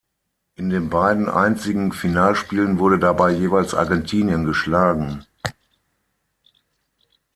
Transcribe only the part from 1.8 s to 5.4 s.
Finalspielen wurde dabei jeweils Argentinien geschlagen.